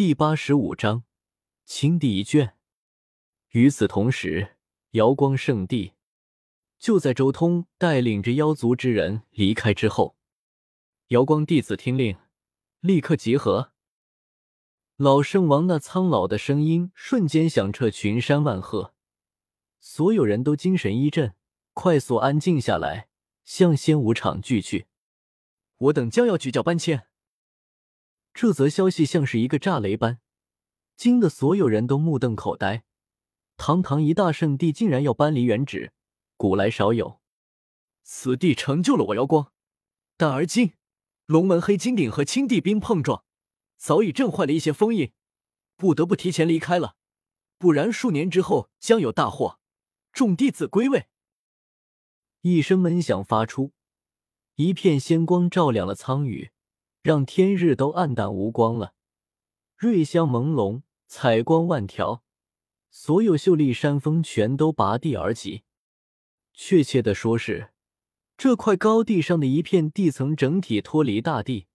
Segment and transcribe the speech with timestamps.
[0.00, 1.04] 第八十五章，
[1.66, 2.54] 清第一卷。
[3.50, 4.56] 与此同时，
[4.92, 5.92] 瑶光圣地
[6.78, 10.16] 就在周通带领着妖族之人离开之后，
[11.08, 12.16] 瑶光弟子听令，
[12.80, 13.74] 立刻集合。
[14.96, 18.94] 老圣王那苍老的声音瞬间响彻群山万壑，
[19.80, 21.34] 所有人都精神一振，
[21.74, 23.10] 快速安静下来，
[23.44, 24.86] 向仙武场聚去。
[25.76, 27.09] 我等将要举教搬迁。
[28.40, 30.18] 这则消息像是一个炸雷般，
[30.96, 32.84] 惊得所有人都目瞪口呆。
[33.58, 35.92] 堂堂一大圣地，竟然要搬离原址，
[36.38, 37.20] 古来少有。
[38.02, 39.52] 此地成就了我瑶光，
[40.16, 40.72] 但而今
[41.26, 43.24] 龙门黑金鼎和青帝兵碰撞，
[43.76, 45.12] 早已震坏了一些封印，
[45.76, 46.96] 不得不提前离开了。
[47.58, 49.60] 不然数年之后将有大祸，
[50.14, 51.08] 众弟子归位。
[52.40, 53.74] 一声闷响发出，
[54.54, 56.52] 一片仙光照亮了苍宇。
[57.02, 58.92] 让天日都暗淡无光了，
[59.76, 62.22] 瑞香朦胧，彩光万条，
[62.90, 65.62] 所有秀丽山峰全都拔地而起。
[66.52, 67.70] 确切的说，是
[68.36, 71.68] 这块高地上的一片地层整体脱离大地，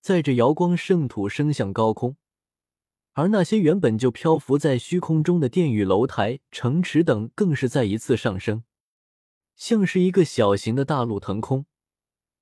[0.00, 2.16] 载着瑶光圣土升向高空，
[3.12, 8.64] 而那些原本就漂浮在虚空中的殿宇、楼台、城池等，更是再一次上升，
[9.56, 11.66] 像是一个小型的大陆腾空。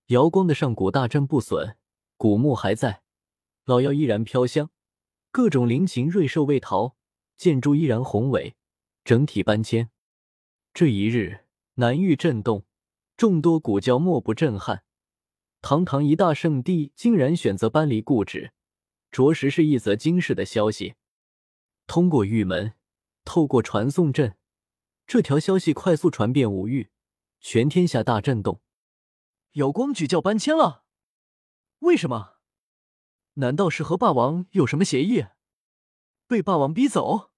[0.07, 1.77] 瑶光的上古大阵不损。
[2.19, 3.03] 古墓还在，
[3.65, 4.71] 老药依然飘香，
[5.31, 6.97] 各种灵禽瑞兽未逃，
[7.37, 8.55] 建筑依然宏伟，
[9.05, 9.91] 整体搬迁。
[10.73, 11.45] 这一日，
[11.75, 12.65] 南域震动，
[13.19, 14.85] 众多古教莫不震撼。
[15.61, 18.53] 堂堂一大圣地，竟然选择搬离故址，
[19.11, 20.95] 着实是一则惊世的消息。
[21.87, 22.73] 通过玉门，
[23.27, 24.37] 透过传送阵，
[25.07, 26.89] 这条消息快速传遍五域，
[27.41, 28.63] 全天下大震动。
[29.53, 30.86] 瑶光举教搬迁了。
[31.81, 32.37] 为什么？
[33.35, 35.27] 难道是和霸王有什么协议？
[36.27, 37.31] 被霸王逼走？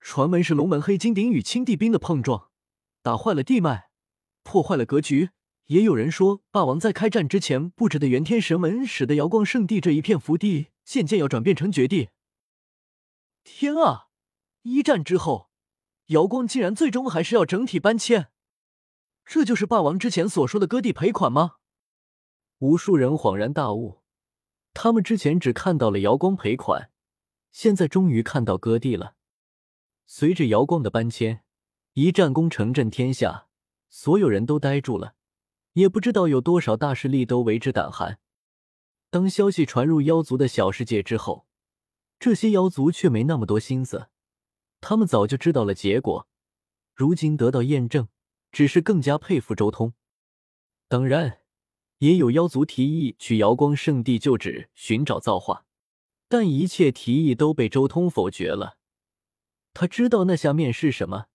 [0.00, 2.50] 传闻是龙门黑金鼎与青帝兵的碰撞，
[3.00, 3.90] 打坏了地脉，
[4.42, 5.30] 破坏了格局。
[5.66, 12.10] 也有人说，霸王在开战之前布置的元天神门，使得瑶光圣地这一片福地渐渐要转变成绝地。
[13.44, 14.08] 天啊！
[14.62, 15.50] 一战之后，
[16.06, 18.32] 瑶光竟然最终还是要整体搬迁，
[19.24, 21.56] 这就是霸王之前所说的割地赔款吗？
[22.62, 24.02] 无数人恍然大悟，
[24.72, 26.92] 他们之前只看到了瑶光赔款，
[27.50, 29.16] 现在终于看到割地了。
[30.06, 31.42] 随着瑶光的搬迁，
[31.94, 33.48] 一战功成震天下，
[33.88, 35.16] 所有人都呆住了，
[35.72, 38.20] 也不知道有多少大势力都为之胆寒。
[39.10, 41.48] 当消息传入妖族的小世界之后，
[42.20, 44.06] 这些妖族却没那么多心思，
[44.80, 46.28] 他们早就知道了结果，
[46.94, 48.06] 如今得到验证，
[48.52, 49.94] 只是更加佩服周通。
[50.86, 51.41] 当然。
[52.02, 55.64] 也有妖族提议去瑶光圣地旧址寻找造化，
[56.28, 58.76] 但一切提议都被周通否决了。
[59.72, 61.26] 他知道那下面是什么，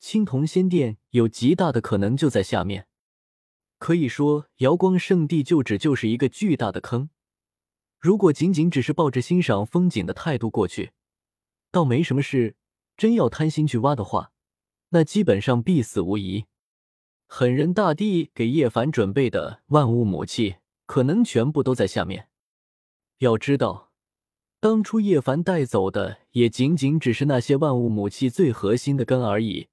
[0.00, 2.88] 青铜仙殿有极大的可能就在下面。
[3.78, 7.10] 可以说，瑶光圣地旧址就是一个巨大的坑。
[8.00, 10.90] 如果仅仅只是抱着欣赏风景的态度过去，
[11.70, 12.56] 倒没什么事；
[12.96, 14.32] 真要贪心去挖的话，
[14.88, 16.46] 那基本上必死无疑。
[17.34, 22.28] 狠人大帝给叶凡准备的万物母器，可能全部都在下面。
[23.20, 23.90] 要知道，
[24.60, 29.68] 当初叶凡带走的也仅仅只是那些万物母器最核心的根而已，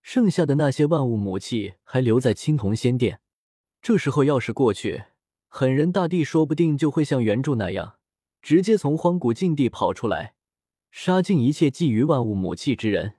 [0.00, 3.18] 剩下的那些万物母器还留在青铜仙殿。
[3.82, 5.06] 这时候要是过去，
[5.48, 7.96] 狠人大帝说不定就会像原著那样，
[8.40, 10.34] 直接从荒古禁地跑出来，
[10.92, 13.16] 杀尽一切觊觎万物母器之人。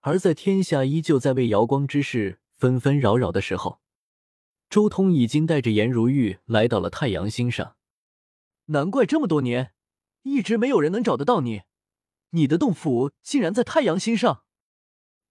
[0.00, 2.38] 而在天下依旧在为瑶光之事。
[2.58, 3.80] 纷纷扰扰的时候，
[4.68, 7.76] 周通已经带着颜如玉来到了太阳星上。
[8.66, 9.72] 难怪这么多年
[10.22, 11.62] 一直没有人能找得到你，
[12.30, 14.42] 你的洞府竟然在太阳星上。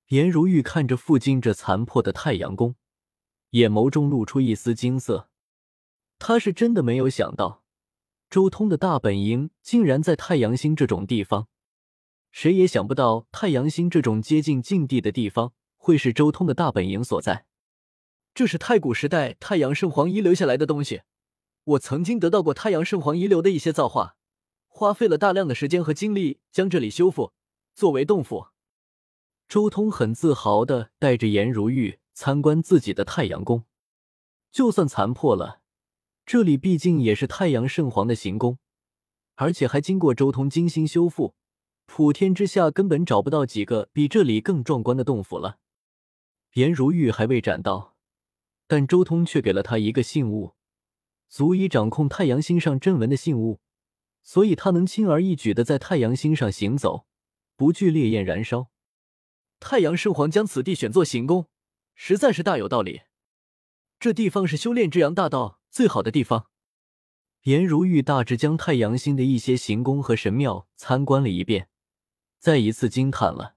[0.08, 2.76] 颜如玉看着附近这残破的太阳宫，
[3.50, 5.30] 眼眸中露出一丝金色。
[6.18, 7.62] 他是真的没有想到，
[8.30, 11.50] 周通的大本营竟然在太阳星这种地方。
[12.32, 15.54] 谁也想不到，太阳星这种接近禁地的地方。
[15.88, 17.46] 会是周通的大本营所在。
[18.36, 21.04] 这是太古时代太阳圣皇遗留下来的东西。
[21.64, 24.18] 我曾经得到过太阳圣皇遗留的一些造化，
[24.68, 27.32] 花费了大量的时间和精力将这里修复，
[27.74, 28.48] 作为洞府。
[29.48, 33.64] 周通很自豪的带着颜如玉参观自己的太阳宫。
[34.52, 35.62] 就算残破了，
[36.26, 38.58] 这里毕竟也是太阳圣皇的行宫，
[39.36, 41.36] 而且还经过周通精心修复，
[41.86, 45.60] 普天之下根本找不到几个比这里更壮观的洞府了。
[46.54, 47.96] 颜如玉还未斩到，
[48.68, 50.56] 但周通却给了他一个信物，
[51.28, 53.60] 足以掌控太阳星上阵纹的信物。
[54.24, 57.06] 所以他能轻而易举的在太阳星上行走，
[57.56, 58.70] 不惧烈焰燃烧。
[59.60, 61.48] 太阳圣皇将此地选作行宫，
[61.96, 63.04] 实在是大有道理。
[64.00, 66.50] 这地方是修炼至阳大道最好的地方。
[67.44, 71.70] 颜如玉大致将太阳星的一些行宫和神庙参观了一遍，
[72.38, 73.57] 再一次惊叹了。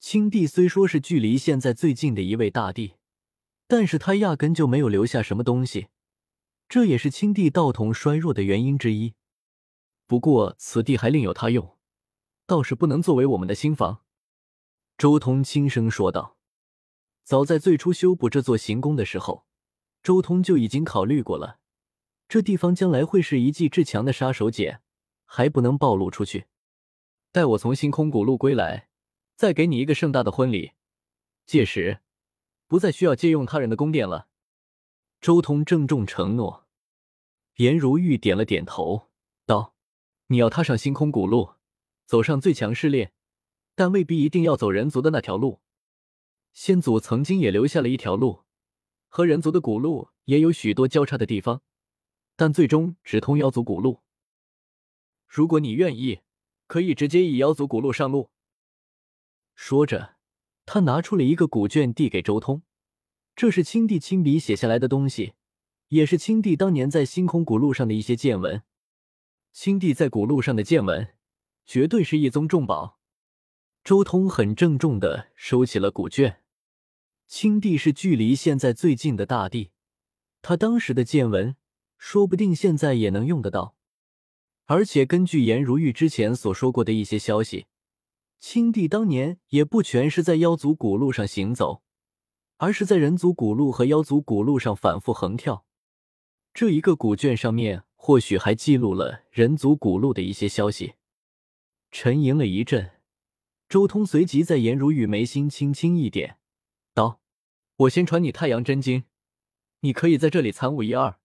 [0.00, 2.94] 青帝虽说是距离现在最近的一位大帝，
[3.66, 5.88] 但是他压根就没有留下什么东西，
[6.70, 9.12] 这也是青帝道统衰弱的原因之一。
[10.06, 11.76] 不过此地还另有他用，
[12.46, 14.00] 倒是不能作为我们的新房。
[14.96, 16.38] 周通轻声说道
[17.22, 19.44] ：“早在最初修补这座行宫的时候，
[20.02, 21.60] 周通就已经考虑过了。
[22.26, 24.78] 这地方将来会是一记至强的杀手锏，
[25.26, 26.46] 还不能暴露出去。
[27.30, 28.88] 待我从星空古路归来，
[29.40, 30.72] 再给你一个盛大的婚礼，
[31.46, 32.00] 届时
[32.66, 34.28] 不再需要借用他人的宫殿了。”
[35.18, 36.68] 周通郑重承诺。
[37.56, 39.08] 颜如玉点了点头，
[39.46, 39.74] 道
[40.28, 41.54] ：“你要踏上星空古路，
[42.04, 43.14] 走上最强试炼。”
[43.74, 45.62] 但未必一定要走人族的那条路。
[46.52, 48.44] 先祖曾经也留下了一条路，
[49.08, 51.62] 和人族的古路也有许多交叉的地方，
[52.36, 54.02] 但最终只通妖族古路。
[55.26, 56.20] 如果你愿意，
[56.66, 58.28] 可以直接以妖族古路上路。
[59.62, 60.16] 说着，
[60.64, 62.62] 他拿出了一个古卷递给周通，
[63.36, 65.34] 这是青帝亲笔写下来的东西，
[65.88, 68.62] 也是青帝当年在星空古路上的一些见闻。
[69.52, 71.08] 青帝在古路上的见闻，
[71.66, 72.98] 绝对是一宗重宝。
[73.84, 76.40] 周通很郑重的收起了古卷。
[77.26, 79.72] 青帝是距离现在最近的大帝，
[80.40, 81.54] 他当时的见闻，
[81.98, 83.76] 说不定现在也能用得到。
[84.64, 87.66] 而且根据颜如玉之前所说过的一些消息，
[88.40, 91.82] 青帝当年也不全是在妖族古路上行走，
[92.56, 95.66] 而是在人族古路和妖族古路上反复横跳。
[96.54, 100.94] 这一个古卷上面或许还记录了人族古路的一些消息。
[101.90, 102.92] 沉吟了一阵。
[103.68, 106.38] 周通随即在颜如玉眉心轻轻一点，
[106.92, 107.20] 道
[107.76, 109.04] ：“我先传你太阳真经，
[109.80, 111.20] 你可以在这里参悟一二，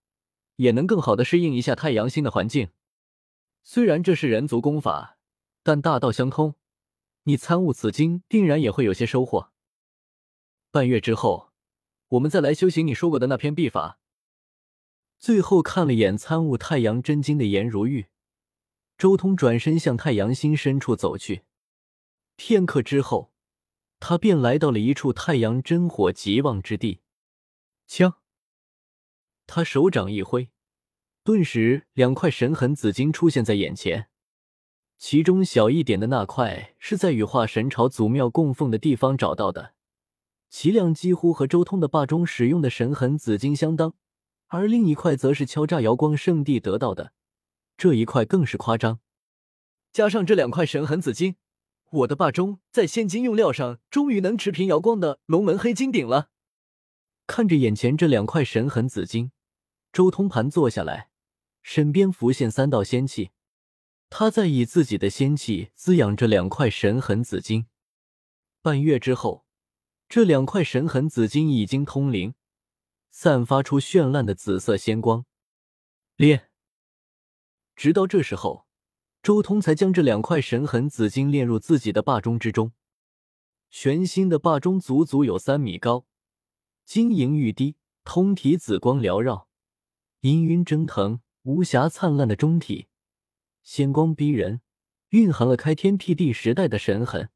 [0.58, 2.70] 也能更好的适应一下太阳星的环境。
[3.64, 5.18] 虽然这是人族功法，
[5.64, 6.54] 但大道相通，
[7.25, 9.51] 你参悟此经，定然也会有些收获。
[10.72, 11.51] 半月之后，
[12.10, 14.00] 我们再来修行你说过的那篇秘法。”
[15.18, 18.07] 最后看了眼参悟太阳真经的颜如玉，
[18.98, 21.44] 周通转身向太阳星深处走去。
[22.36, 23.31] 片刻之后，
[24.00, 27.01] 他便来到了一处太阳真火极旺之地。
[27.88, 28.19] 枪，
[29.48, 30.51] 他手掌一挥，
[31.24, 34.10] 顿时两块神痕紫金出现在眼前。
[35.07, 39.75] 其中小一点的那块是在羽化神朝祖庙供奉的地方找到的，
[40.50, 43.92] 其量几乎和周通的霸中使用的神痕紫金相当；
[44.48, 47.12] 而另一块则是敲诈瑶光圣地得到的，
[47.78, 49.00] 这一块更是夸张。
[49.94, 51.36] 加上这两块神痕紫金。
[51.92, 56.30] 我的霸中在现金用料上终于能持平瑶光的龙门黑金鼎了。
[57.28, 59.31] 看着眼前这两块神痕紫金，
[59.94, 61.10] 周通盘坐下来，
[61.62, 63.30] 身边浮现三道仙气，
[64.10, 67.68] 他在以自己的仙气滋养着两块神痕紫金。
[68.62, 69.46] 半月之后，
[70.07, 72.36] 这两块神痕紫金已经通灵，
[73.10, 75.25] 散发出绚烂的紫色仙光。
[76.16, 76.50] 炼，
[77.75, 78.66] 直到这时候。
[79.22, 82.74] 周通才将这两块神痕紫金炼入自己的霸中之中。
[83.71, 86.06] 全新的霸中足足有三米高，
[86.85, 89.47] 晶莹欲滴，通体紫光缭绕，
[90.21, 92.88] 氤氲蒸腾，无瑕灿烂的中体，
[93.66, 94.62] 仙光逼人，
[95.10, 97.31] 蕴含了开天辟地时代的神痕。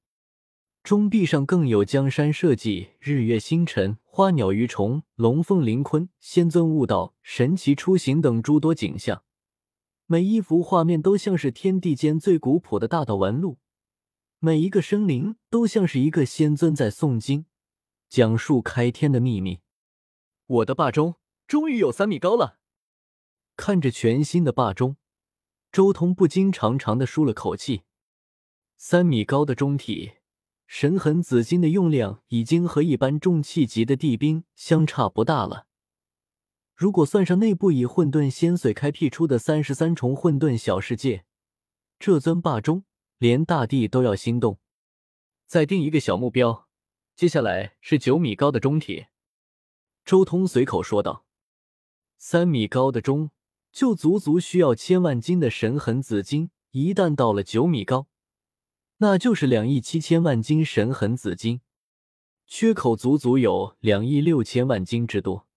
[0.83, 9.24] 中壁上更有江山社稷、日月星辰、花鸟鱼虫、龙凤灵鲲、仙尊悟道、神奇出行等诸多景象。
[10.05, 13.57] 每一幅画面都像是天地间最古朴的大道纹路，
[14.38, 17.48] 每一个生灵都像是一个仙尊在诵经，
[18.07, 19.62] 讲述开天的秘密。
[20.45, 21.15] 我的霸钟
[21.48, 22.59] 终于有三米高了！
[23.57, 24.95] 看着全新的霸钟，
[25.71, 27.83] 周通不禁长长的舒了口气。
[28.77, 30.13] 三米高的钟体，
[30.65, 35.67] 神痕紫金的用量已经和一般重器级的地兵相差不大了。
[36.75, 41.25] 如果算上内部以混沌仙髓开辟出的三十三重混沌小世界，
[41.99, 42.85] 这尊霸钟
[43.17, 44.59] 连大地都要心动。
[45.45, 46.67] 再定一个小目标，
[47.15, 49.07] 接下来是九米高的钟体。
[50.05, 51.25] 周通随口说道
[52.17, 53.31] ：“三米高的钟，
[53.71, 56.51] 就足足需要千万斤的神痕紫金。
[56.71, 58.07] 一旦到了九米高，
[58.97, 61.61] 那就是两亿七千万斤神痕紫金，
[62.45, 65.47] 缺口足足有两亿六千万斤之多。”